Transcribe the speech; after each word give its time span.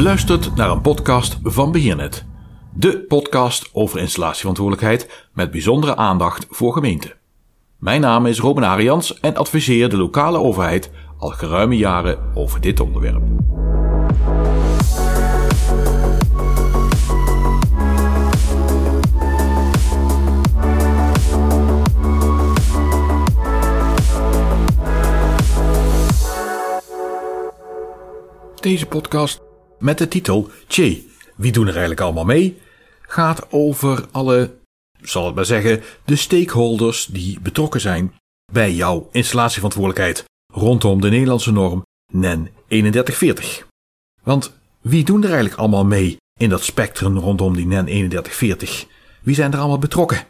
luistert 0.00 0.54
naar 0.54 0.70
een 0.70 0.80
podcast 0.80 1.38
van 1.42 1.72
Beheernet. 1.72 2.24
De 2.74 3.04
podcast 3.08 3.70
over 3.72 3.98
installatieverantwoordelijkheid 3.98 5.28
met 5.32 5.50
bijzondere 5.50 5.96
aandacht 5.96 6.46
voor 6.50 6.72
gemeenten. 6.72 7.12
Mijn 7.78 8.00
naam 8.00 8.26
is 8.26 8.38
Robin 8.40 8.64
Arians 8.64 9.20
en 9.20 9.36
adviseer 9.36 9.88
de 9.88 9.96
lokale 9.96 10.38
overheid 10.38 10.90
al 11.18 11.28
geruime 11.28 11.76
jaren 11.76 12.18
over 12.34 12.60
dit 12.60 12.80
onderwerp. 12.80 13.22
Deze 28.60 28.86
podcast 28.86 29.40
met 29.82 29.98
de 29.98 30.08
titel 30.08 30.50
Tje, 30.66 31.02
wie 31.36 31.52
doen 31.52 31.66
er 31.66 31.72
eigenlijk 31.72 32.00
allemaal 32.00 32.24
mee? 32.24 32.60
gaat 33.12 33.52
over 33.52 34.06
alle, 34.10 34.54
zal 35.00 35.26
het 35.26 35.34
maar 35.34 35.44
zeggen, 35.44 35.82
de 36.04 36.16
stakeholders 36.16 37.06
die 37.06 37.40
betrokken 37.40 37.80
zijn 37.80 38.14
bij 38.52 38.72
jouw 38.72 39.08
installatieverantwoordelijkheid 39.12 40.24
rondom 40.52 41.00
de 41.00 41.10
Nederlandse 41.10 41.52
norm 41.52 41.82
NEN 42.12 42.50
3140. 42.68 43.66
Want 44.22 44.52
wie 44.80 45.04
doen 45.04 45.22
er 45.22 45.28
eigenlijk 45.28 45.58
allemaal 45.58 45.84
mee 45.84 46.16
in 46.38 46.48
dat 46.48 46.64
spectrum 46.64 47.18
rondom 47.18 47.56
die 47.56 47.66
NEN 47.66 47.84
3140? 47.84 48.86
Wie 49.20 49.34
zijn 49.34 49.52
er 49.52 49.58
allemaal 49.58 49.78
betrokken? 49.78 50.26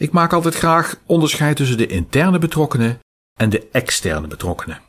Ik 0.00 0.12
maak 0.12 0.32
altijd 0.32 0.54
graag 0.54 1.00
onderscheid 1.06 1.56
tussen 1.56 1.76
de 1.76 1.86
interne 1.86 2.38
betrokkenen 2.38 2.98
en 3.40 3.50
de 3.50 3.68
externe 3.72 4.26
betrokkenen. 4.26 4.80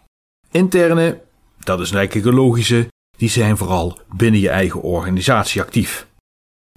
Interne, 0.52 1.22
dat 1.59 1.80
is 1.80 1.91
eigenlijk 1.91 2.28
een 2.28 2.34
logische, 2.34 2.88
die 3.20 3.30
zijn 3.30 3.58
vooral 3.58 4.00
binnen 4.16 4.39
je 4.39 4.50
eigen 4.50 4.81
organisatie 4.81 5.62
actief. 5.62 6.08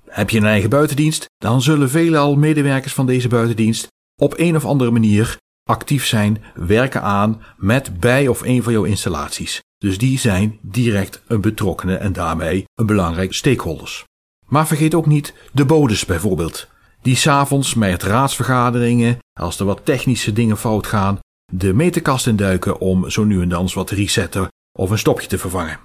Heb 0.08 0.30
je 0.30 0.38
een 0.38 0.44
eigen 0.44 0.70
buitendienst, 0.70 1.26
dan 1.38 1.62
zullen 1.62 1.90
veelal 1.90 2.36
medewerkers 2.36 2.92
van 2.92 3.06
deze 3.06 3.28
buitendienst 3.28 3.86
op 4.20 4.34
een 4.36 4.56
of 4.56 4.64
andere 4.64 4.90
manier 4.90 5.36
actief 5.64 6.06
zijn, 6.06 6.42
werken 6.54 7.02
aan 7.02 7.42
met 7.56 8.00
bij 8.00 8.28
of 8.28 8.40
een 8.40 8.62
van 8.62 8.72
jouw 8.72 8.84
installaties. 8.84 9.60
Dus 9.78 9.98
die 9.98 10.18
zijn 10.18 10.58
direct 10.60 11.22
een 11.26 11.40
betrokkenen 11.40 12.00
en 12.00 12.12
daarmee 12.12 12.64
een 12.74 12.86
belangrijke 12.86 13.34
stakeholders. 13.34 14.04
Maar 14.46 14.66
vergeet 14.66 14.94
ook 14.94 15.06
niet 15.06 15.34
de 15.52 15.64
bodes 15.64 16.04
bijvoorbeeld, 16.04 16.68
die 17.02 17.16
s'avonds 17.16 17.74
met 17.74 18.02
raadsvergaderingen, 18.02 19.18
als 19.40 19.58
er 19.58 19.66
wat 19.66 19.84
technische 19.84 20.32
dingen 20.32 20.56
fout 20.56 20.86
gaan, 20.86 21.18
de 21.52 21.72
meterkast 21.72 22.26
induiken 22.26 22.78
om 22.78 23.10
zo 23.10 23.24
nu 23.24 23.42
en 23.42 23.48
dan 23.48 23.68
wat 23.74 23.86
te 23.86 23.94
resetten 23.94 24.48
of 24.78 24.90
een 24.90 24.98
stopje 24.98 25.26
te 25.26 25.38
vervangen. 25.38 25.78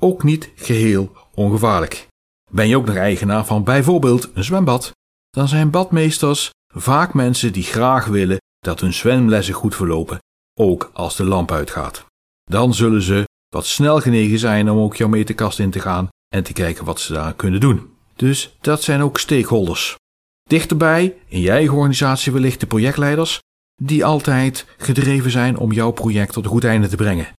Ook 0.00 0.22
niet 0.22 0.50
geheel 0.54 1.12
ongevaarlijk. 1.34 2.06
Ben 2.50 2.68
je 2.68 2.76
ook 2.76 2.86
nog 2.86 2.96
eigenaar 2.96 3.44
van 3.46 3.64
bijvoorbeeld 3.64 4.30
een 4.34 4.44
zwembad, 4.44 4.90
dan 5.30 5.48
zijn 5.48 5.70
badmeesters 5.70 6.50
vaak 6.74 7.14
mensen 7.14 7.52
die 7.52 7.62
graag 7.62 8.06
willen 8.06 8.38
dat 8.58 8.80
hun 8.80 8.94
zwemlessen 8.94 9.54
goed 9.54 9.74
verlopen, 9.74 10.18
ook 10.60 10.90
als 10.92 11.16
de 11.16 11.24
lamp 11.24 11.50
uitgaat. 11.50 12.04
Dan 12.50 12.74
zullen 12.74 13.02
ze 13.02 13.24
wat 13.48 13.66
snel 13.66 14.00
genegen 14.00 14.38
zijn 14.38 14.70
om 14.70 14.78
ook 14.78 14.96
jouw 14.96 15.08
meterkast 15.08 15.58
in 15.58 15.70
te 15.70 15.80
gaan 15.80 16.08
en 16.34 16.44
te 16.44 16.52
kijken 16.52 16.84
wat 16.84 17.00
ze 17.00 17.12
daar 17.12 17.34
kunnen 17.34 17.60
doen. 17.60 17.90
Dus 18.16 18.56
dat 18.60 18.82
zijn 18.82 19.02
ook 19.02 19.18
stakeholders. 19.18 19.96
Dichterbij, 20.42 21.16
in 21.26 21.40
je 21.40 21.50
eigen 21.50 21.74
organisatie 21.74 22.32
wellicht 22.32 22.60
de 22.60 22.66
projectleiders, 22.66 23.40
die 23.82 24.04
altijd 24.04 24.66
gedreven 24.76 25.30
zijn 25.30 25.56
om 25.56 25.72
jouw 25.72 25.90
project 25.90 26.32
tot 26.32 26.44
een 26.44 26.50
goed 26.50 26.64
einde 26.64 26.88
te 26.88 26.96
brengen. 26.96 27.32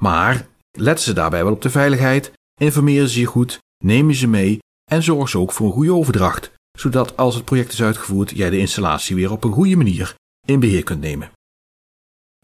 Maar 0.00 0.48
letten 0.80 1.04
ze 1.04 1.12
daarbij 1.12 1.44
wel 1.44 1.52
op 1.52 1.62
de 1.62 1.70
veiligheid, 1.70 2.32
informeren 2.60 3.08
ze 3.08 3.20
je 3.20 3.26
goed, 3.26 3.58
nemen 3.84 4.14
ze 4.14 4.26
mee 4.26 4.58
en 4.90 5.02
zorg 5.02 5.28
ze 5.28 5.38
ook 5.38 5.52
voor 5.52 5.66
een 5.66 5.72
goede 5.72 5.94
overdracht, 5.94 6.52
zodat 6.78 7.16
als 7.16 7.34
het 7.34 7.44
project 7.44 7.72
is 7.72 7.82
uitgevoerd, 7.82 8.30
jij 8.30 8.50
de 8.50 8.58
installatie 8.58 9.16
weer 9.16 9.30
op 9.30 9.44
een 9.44 9.52
goede 9.52 9.76
manier 9.76 10.14
in 10.46 10.60
beheer 10.60 10.82
kunt 10.82 11.00
nemen. 11.00 11.30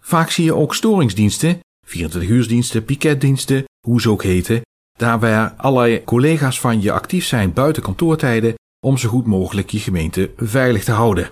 Vaak 0.02 0.30
zie 0.30 0.44
je 0.44 0.54
ook 0.54 0.74
storingsdiensten, 0.74 1.58
24-uursdiensten, 1.86 2.84
piketdiensten, 2.84 3.64
hoe 3.86 4.00
ze 4.00 4.10
ook 4.10 4.22
heten, 4.22 4.60
daar 4.98 5.20
waar 5.20 5.54
allerlei 5.56 6.04
collega's 6.04 6.60
van 6.60 6.82
je 6.82 6.92
actief 6.92 7.24
zijn 7.24 7.52
buiten 7.52 7.82
kantoortijden 7.82 8.54
om 8.86 8.96
zo 8.96 9.08
goed 9.08 9.26
mogelijk 9.26 9.70
je 9.70 9.78
gemeente 9.78 10.32
veilig 10.36 10.84
te 10.84 10.92
houden. 10.92 11.30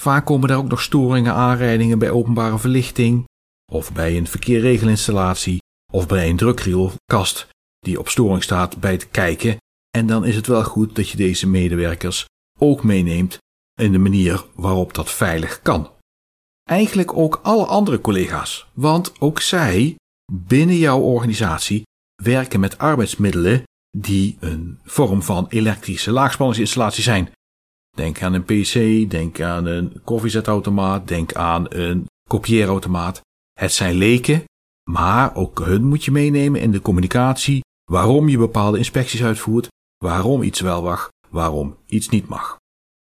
Vaak 0.00 0.26
komen 0.26 0.48
daar 0.48 0.58
ook 0.58 0.68
nog 0.68 0.82
storingen, 0.82 1.34
aanrijdingen 1.34 1.98
bij 1.98 2.10
openbare 2.10 2.58
verlichting, 2.58 3.24
of 3.72 3.92
bij 3.92 4.16
een 4.16 4.26
verkeerregelinstallatie, 4.26 5.58
of 5.94 6.06
bij 6.06 6.28
een 6.28 6.36
drukrielkast 6.36 7.48
die 7.78 7.98
op 7.98 8.08
storing 8.08 8.42
staat 8.42 8.80
bij 8.80 8.96
te 8.96 9.06
kijken. 9.06 9.56
En 9.90 10.06
dan 10.06 10.24
is 10.24 10.36
het 10.36 10.46
wel 10.46 10.64
goed 10.64 10.96
dat 10.96 11.08
je 11.08 11.16
deze 11.16 11.46
medewerkers 11.48 12.24
ook 12.58 12.82
meeneemt 12.82 13.38
in 13.80 13.92
de 13.92 13.98
manier 13.98 14.44
waarop 14.54 14.94
dat 14.94 15.10
veilig 15.10 15.62
kan. 15.62 15.90
Eigenlijk 16.62 17.16
ook 17.16 17.40
alle 17.42 17.64
andere 17.64 18.00
collega's, 18.00 18.66
want 18.72 19.20
ook 19.20 19.40
zij 19.40 19.96
binnen 20.32 20.76
jouw 20.76 21.00
organisatie 21.00 21.82
werken 22.22 22.60
met 22.60 22.78
arbeidsmiddelen 22.78 23.62
die 23.96 24.36
een 24.40 24.78
vorm 24.84 25.22
van 25.22 25.46
elektrische 25.48 26.10
laagspanningsinstallatie 26.10 27.02
zijn. 27.02 27.30
Denk 27.96 28.22
aan 28.22 28.34
een 28.34 28.44
PC, 28.44 29.10
denk 29.10 29.40
aan 29.40 29.66
een 29.66 30.00
koffiezetautomaat, 30.04 31.08
denk 31.08 31.34
aan 31.34 31.66
een 31.68 32.06
kopieerautomaat. 32.28 33.20
Het 33.52 33.72
zijn 33.72 33.94
leken, 33.94 34.44
maar 34.90 35.36
ook 35.36 35.58
hun 35.58 35.84
moet 35.84 36.04
je 36.04 36.10
meenemen 36.10 36.60
in 36.60 36.70
de 36.70 36.80
communicatie 36.80 37.60
waarom 37.84 38.28
je 38.28 38.38
bepaalde 38.38 38.78
inspecties 38.78 39.22
uitvoert, 39.22 39.68
waarom 40.04 40.42
iets 40.42 40.60
wel 40.60 40.82
mag, 40.82 41.08
waarom 41.28 41.76
iets 41.86 42.08
niet 42.08 42.28
mag. 42.28 42.56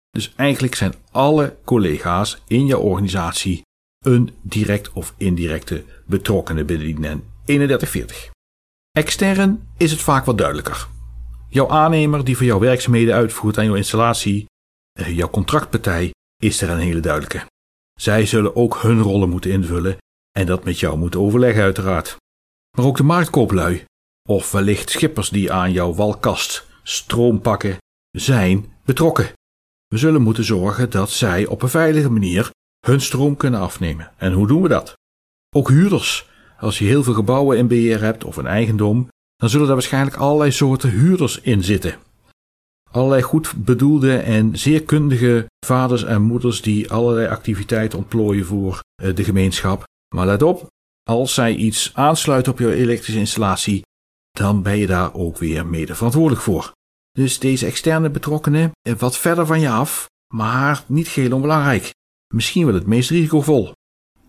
Dus 0.10 0.34
eigenlijk 0.36 0.76
zijn 0.76 0.94
alle 1.12 1.58
collega's 1.64 2.42
in 2.48 2.66
jouw 2.66 2.80
organisatie 2.80 3.62
een 4.06 4.36
direct 4.42 4.92
of 4.92 5.14
indirecte 5.18 5.84
betrokkenen 6.06 6.66
binnen 6.66 6.86
die 6.86 7.00
NEN 7.00 7.24
3140. 7.46 8.32
Extern 8.92 9.68
is 9.78 9.92
het 9.92 10.02
vaak 10.02 10.26
wat 10.26 10.38
duidelijker. 10.38 10.88
Jouw 11.50 11.70
aannemer 11.70 12.24
die 12.24 12.38
voor 12.38 12.46
jouw 12.46 12.60
werkzaamheden 12.60 13.16
uitvoert 13.16 13.58
aan 13.58 13.66
jouw 13.66 13.76
installatie, 13.76 14.46
eh, 14.92 15.16
jouw 15.18 15.30
contractpartij, 15.30 16.12
is 16.42 16.62
er 16.62 16.70
een 16.70 16.80
hele 16.80 17.00
duidelijke. 17.00 17.46
Zij 18.00 18.26
zullen 18.26 18.56
ook 18.56 18.82
hun 18.82 19.02
rollen 19.02 19.30
moeten 19.30 19.52
invullen 19.52 19.98
en 20.40 20.46
dat 20.46 20.64
met 20.64 20.80
jou 20.80 20.98
moeten 20.98 21.20
overleggen 21.20 21.64
uiteraard. 21.64 22.18
Maar 22.78 22.86
ook 22.86 22.98
de 22.98 23.04
marktkooplui, 23.04 23.86
of 24.30 24.52
wellicht 24.52 24.90
schippers 24.90 25.30
die 25.30 25.52
aan 25.52 25.72
jouw 25.72 25.94
walkast 25.94 26.68
stroom 26.84 27.42
pakken, 27.42 27.78
zijn 28.12 28.66
betrokken. 28.86 29.32
We 29.88 29.98
zullen 29.98 30.22
moeten 30.22 30.44
zorgen 30.44 30.90
dat 30.90 31.12
zij 31.12 31.46
op 31.46 31.62
een 31.62 31.70
veilige 31.70 32.10
manier 32.10 32.50
hun 32.86 33.02
stroom 33.02 33.38
kunnen 33.38 33.60
afnemen. 33.60 34.12
En 34.18 34.34
hoe 34.34 34.48
doen 34.48 34.62
we 34.62 34.68
dat? 34.68 34.94
Ook 35.56 35.70
huurders. 35.70 36.30
Als 36.60 36.80
je 36.80 36.86
heel 36.86 37.04
veel 37.04 37.14
gebouwen 37.14 37.58
in 37.58 37.68
beheer 37.68 38.02
hebt 38.02 38.24
of 38.24 38.38
een 38.38 38.48
eigendom, 38.48 39.08
dan 39.36 39.50
zullen 39.50 39.66
daar 39.66 39.76
waarschijnlijk 39.76 40.16
allerlei 40.16 40.52
soorten 40.52 40.90
huurders 40.90 41.42
in 41.42 41.64
zitten. 41.64 41.96
Allerlei 42.92 43.22
goed 43.22 43.66
bedoelde 43.66 44.18
en 44.18 44.58
zeer 44.58 44.84
kundige 44.84 45.46
vaders 45.66 46.04
en 46.04 46.22
moeders 46.22 46.62
die 46.62 46.92
allerlei 46.92 47.28
activiteiten 47.28 47.98
ontplooien 47.98 48.46
voor 48.46 48.80
eh, 49.02 49.16
de 49.16 49.24
gemeenschap. 49.24 49.84
Maar 50.13 50.25
let 50.25 50.41
op, 50.41 50.68
als 51.03 51.34
zij 51.34 51.56
iets 51.56 51.91
aansluiten 51.94 52.51
op 52.51 52.59
jouw 52.59 52.69
elektrische 52.69 53.19
installatie, 53.19 53.81
dan 54.31 54.62
ben 54.62 54.78
je 54.78 54.88
daar 54.88 55.13
ook 55.13 55.38
weer 55.38 55.66
mede 55.66 55.96
verantwoordelijk 55.96 56.41
voor. 56.41 56.72
Dus 57.12 57.40
deze 57.40 57.66
externe 57.66 58.09
betrokkenen 58.09 58.72
eh, 58.82 58.93
wat 58.93 59.17
verder 59.17 59.46
van 59.46 59.59
je 59.59 59.70
af, 59.70 60.09
maar 60.34 60.84
niet 60.88 61.08
geheel 61.08 61.34
onbelangrijk. 61.34 61.93
Misschien 62.34 62.66
wel 62.66 62.73
het 62.73 62.88
meest 62.88 63.09
risicovol. 63.09 63.72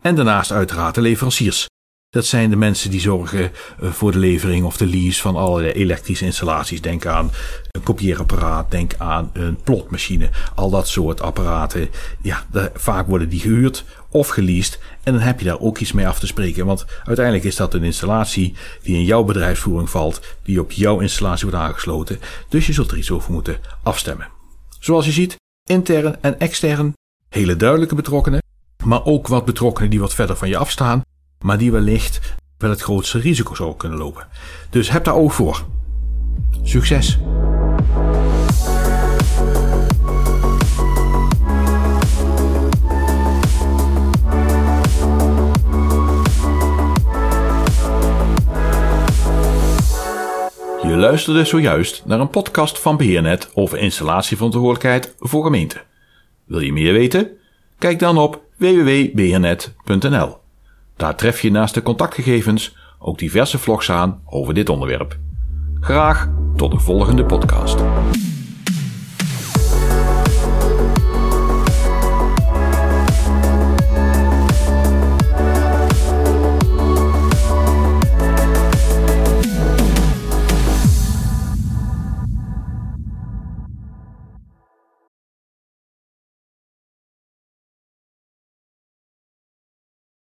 En 0.00 0.16
daarnaast 0.16 0.50
uiteraard 0.50 0.94
de 0.94 1.00
leveranciers. 1.00 1.66
Dat 2.14 2.26
zijn 2.26 2.50
de 2.50 2.56
mensen 2.56 2.90
die 2.90 3.00
zorgen 3.00 3.52
eh, 3.80 3.90
voor 3.90 4.12
de 4.12 4.18
levering 4.18 4.64
of 4.64 4.76
de 4.76 4.86
lease 4.86 5.20
van 5.20 5.36
alle 5.36 5.72
elektrische 5.72 6.24
installaties. 6.24 6.80
Denk 6.80 7.06
aan 7.06 7.30
een 7.70 7.82
kopieerapparaat, 7.82 8.70
denk 8.70 8.94
aan 8.98 9.30
een 9.32 9.56
plotmachine. 9.62 10.30
Al 10.54 10.70
dat 10.70 10.88
soort 10.88 11.20
apparaten. 11.20 11.88
Ja, 12.22 12.44
vaak 12.74 13.06
worden 13.06 13.28
die 13.28 13.40
gehuurd 13.40 13.84
of 14.10 14.28
geleased. 14.28 14.78
En 15.02 15.12
dan 15.12 15.22
heb 15.22 15.38
je 15.38 15.44
daar 15.44 15.60
ook 15.60 15.78
iets 15.78 15.92
mee 15.92 16.08
af 16.08 16.18
te 16.18 16.26
spreken. 16.26 16.66
Want 16.66 16.84
uiteindelijk 17.04 17.44
is 17.44 17.56
dat 17.56 17.74
een 17.74 17.84
installatie 17.84 18.54
die 18.82 18.96
in 18.96 19.04
jouw 19.04 19.24
bedrijfsvoering 19.24 19.90
valt. 19.90 20.20
Die 20.42 20.60
op 20.60 20.72
jouw 20.72 21.00
installatie 21.00 21.48
wordt 21.50 21.62
aangesloten. 21.62 22.20
Dus 22.48 22.66
je 22.66 22.72
zult 22.72 22.90
er 22.90 22.98
iets 22.98 23.10
over 23.10 23.32
moeten 23.32 23.58
afstemmen. 23.82 24.28
Zoals 24.78 25.04
je 25.04 25.12
ziet, 25.12 25.36
intern 25.70 26.22
en 26.22 26.38
extern. 26.38 26.92
Hele 27.28 27.56
duidelijke 27.56 27.94
betrokkenen. 27.94 28.42
Maar 28.84 29.04
ook 29.04 29.28
wat 29.28 29.44
betrokkenen 29.44 29.90
die 29.90 30.00
wat 30.00 30.14
verder 30.14 30.36
van 30.36 30.48
je 30.48 30.56
afstaan 30.56 31.02
maar 31.44 31.58
die 31.58 31.72
wellicht 31.72 32.34
wel 32.58 32.70
het 32.70 32.80
grootste 32.80 33.18
risico 33.18 33.54
zou 33.54 33.76
kunnen 33.76 33.98
lopen. 33.98 34.26
Dus 34.70 34.90
heb 34.90 35.04
daar 35.04 35.14
oog 35.14 35.34
voor. 35.34 35.64
Succes! 36.62 37.18
Je 50.82 50.96
luisterde 50.96 51.44
zojuist 51.44 52.02
naar 52.06 52.20
een 52.20 52.30
podcast 52.30 52.78
van 52.78 52.96
Beheernet 52.96 53.50
over 53.54 53.78
installatieverantwoordelijkheid 53.78 55.14
voor 55.18 55.44
gemeenten. 55.44 55.82
Wil 56.44 56.60
je 56.60 56.72
meer 56.72 56.92
weten? 56.92 57.30
Kijk 57.78 57.98
dan 57.98 58.18
op 58.18 58.42
www.beheernet.nl. 58.56 60.43
Daar 60.96 61.16
tref 61.16 61.40
je 61.40 61.50
naast 61.50 61.74
de 61.74 61.82
contactgegevens 61.82 62.76
ook 62.98 63.18
diverse 63.18 63.58
vlogs 63.58 63.90
aan 63.90 64.20
over 64.24 64.54
dit 64.54 64.68
onderwerp. 64.68 65.18
Graag 65.80 66.28
tot 66.56 66.70
de 66.70 66.78
volgende 66.78 67.24
podcast. 67.24 67.93